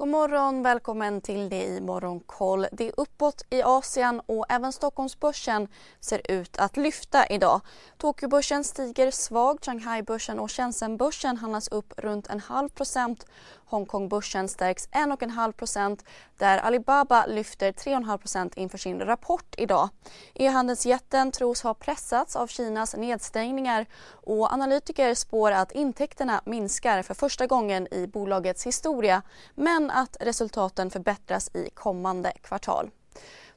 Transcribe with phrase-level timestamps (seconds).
[0.00, 2.66] God morgon, välkommen till det i Morgonkoll.
[2.72, 5.68] Det är uppåt i Asien och även Stockholmsbörsen
[6.00, 7.60] ser ut att lyfta idag.
[7.98, 13.26] Tokyobörsen stiger svagt, Shanghaibörsen och Shenzhenbörsen handlas upp runt en halv procent.
[13.70, 15.98] Hongkongbörsen stärks 1,5
[16.38, 19.88] där Alibaba lyfter 3,5 inför sin rapport idag.
[20.34, 27.46] E-handelsjätten tros ha pressats av Kinas nedstängningar och analytiker spår att intäkterna minskar för första
[27.46, 29.22] gången i bolagets historia
[29.54, 32.90] men att resultaten förbättras i kommande kvartal.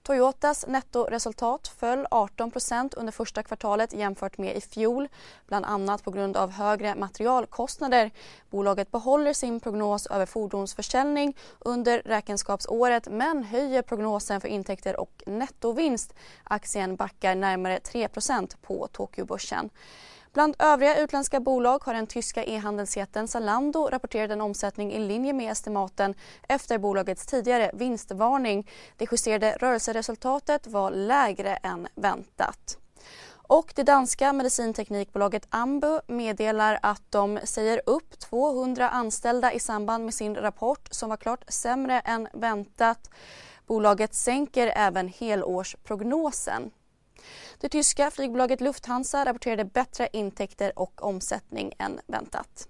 [0.04, 5.08] Toyotas nettoresultat föll 18% under första kvartalet jämfört med i fjol,
[5.48, 8.12] bland annat på grund av högre materialkostnader.
[8.50, 16.14] Bolaget behåller sin prognos över fordonsförsäljning under räkenskapsåret men höjer prognosen för intäkter och nettovinst.
[16.44, 19.70] Aktien backar närmare 3% på Tokyobörsen.
[20.34, 25.52] Bland övriga utländska bolag har den tyska e-handelsjätten Zalando rapporterat en omsättning i linje med
[25.52, 26.16] estimaten
[26.48, 28.70] efter bolagets tidigare vinstvarning.
[28.98, 32.78] Det justerade rörelseresultatet var lägre än väntat.
[33.32, 40.14] Och det danska medicinteknikbolaget Ambu meddelar att de säger upp 200 anställda i samband med
[40.14, 43.10] sin rapport som var klart sämre än väntat.
[43.68, 46.72] Bolaget sänker även helårsprognosen.
[47.60, 52.68] Det tyska flygbolaget Lufthansa rapporterade bättre intäkter och omsättning än väntat.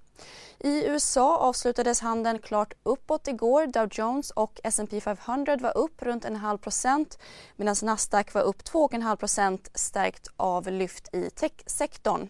[0.60, 3.68] I USA avslutades handeln klart uppåt igår.
[3.68, 7.20] Dow Jones och S&P 500 var upp runt en halv procent
[7.56, 12.30] medan Nasdaq var upp 2,5 procent stärkt av lyft i techsektorn.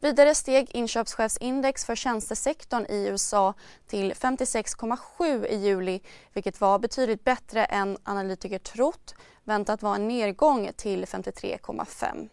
[0.00, 3.54] Vidare steg inköpschefsindex för tjänstesektorn i USA
[3.86, 6.00] till 56,7 i juli
[6.32, 9.14] vilket var betydligt bättre än analytiker trott.
[9.44, 12.28] Väntat var en nedgång till 53,5.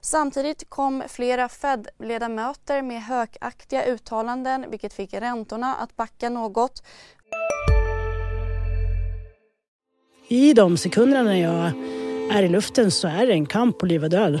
[0.00, 6.82] Samtidigt kom flera Fed-ledamöter med hökaktiga uttalanden vilket fick räntorna att backa något.
[10.28, 11.72] I de sekunderna när jag
[12.38, 14.40] är i luften så är det en kamp på liv och död.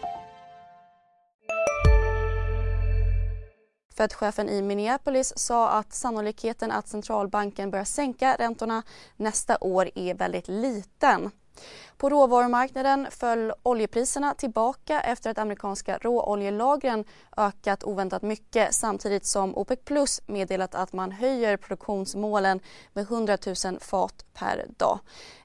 [4.01, 8.83] Fed-chefen i Minneapolis sa att sannolikheten att centralbanken börjar sänka räntorna
[9.15, 11.31] nästa år är väldigt liten.
[11.97, 17.05] På råvarumarknaden föll oljepriserna tillbaka efter att amerikanska råoljelagren
[17.37, 22.59] ökat oväntat mycket samtidigt som OPEC Plus meddelat att man höjer produktionsmålen
[22.93, 24.99] med 100 000 fat per dag.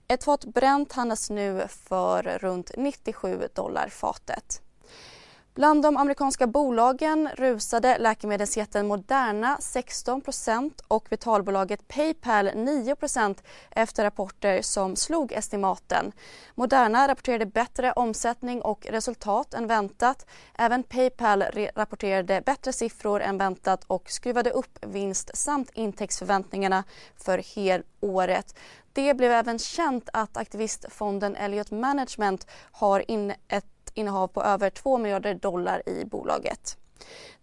[0.08, 4.65] Ett fat bränt handlas nu för runt 97 dollar fatet.
[5.56, 14.96] Bland de amerikanska bolagen rusade läkemedelsjätten Moderna 16% och betalbolaget Paypal 9% efter rapporter som
[14.96, 16.12] slog estimaten.
[16.54, 20.26] Moderna rapporterade bättre omsättning och resultat än väntat.
[20.58, 21.44] Även Paypal
[21.74, 26.84] rapporterade bättre siffror än väntat och skruvade upp vinst samt intäktsförväntningarna
[27.16, 28.54] för helåret.
[28.92, 34.98] Det blev även känt att aktivistfonden Elliot Management har in ett innehav på över 2
[34.98, 36.76] miljarder dollar i bolaget.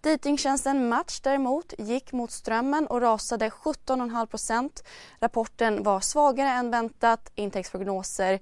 [0.01, 4.69] Dejtingtjänsten Match däremot gick mot strömmen och rasade 17,5%
[5.19, 7.31] Rapporten var svagare än väntat.
[7.35, 8.39] Intäktsprognoser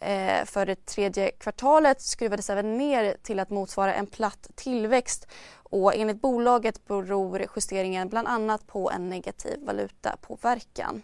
[0.00, 5.26] eh, för det tredje kvartalet skruvades även ner till att motsvara en platt tillväxt
[5.70, 11.02] och enligt bolaget beror justeringen bland annat på en negativ valutapåverkan.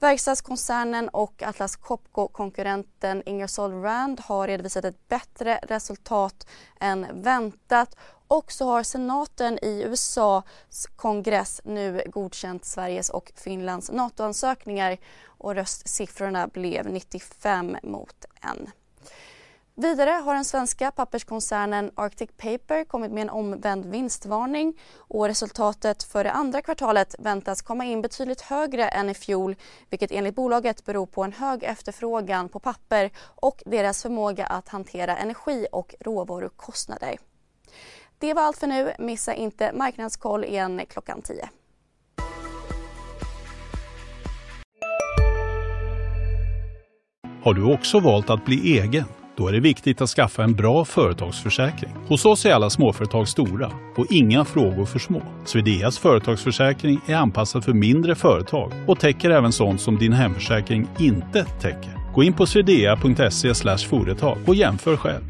[0.00, 6.46] Verkstadskoncernen och Atlas Copco-konkurrenten Ingersoll Rand har redovisat ett bättre resultat
[6.80, 7.96] än väntat
[8.28, 16.46] och så har senaten i USAs kongress nu godkänt Sveriges och Finlands NATO-ansökningar och röstsiffrorna
[16.46, 18.70] blev 95 mot 1.
[19.80, 26.24] Vidare har den svenska papperskoncernen Arctic Paper kommit med en omvänd vinstvarning och resultatet för
[26.24, 29.56] det andra kvartalet väntas komma in betydligt högre än i fjol
[29.90, 35.16] vilket enligt bolaget beror på en hög efterfrågan på papper och deras förmåga att hantera
[35.16, 37.18] energi och råvarukostnader.
[38.18, 38.92] Det var allt för nu.
[38.98, 41.48] Missa inte Marknadskoll igen klockan 10.
[47.42, 49.04] Har du också valt att bli egen?
[49.36, 51.90] Då är det viktigt att skaffa en bra företagsförsäkring.
[52.08, 55.22] Hos oss är alla småföretag stora och inga frågor för små.
[55.44, 61.44] Swedeas företagsförsäkring är anpassad för mindre företag och täcker även sånt som din hemförsäkring inte
[61.44, 62.12] täcker.
[62.14, 63.54] Gå in på swedea.se
[63.88, 65.22] företag och jämför själv.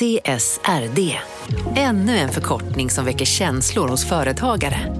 [0.00, 1.18] CSRD,
[1.76, 4.99] ännu en förkortning som väcker känslor hos företagare.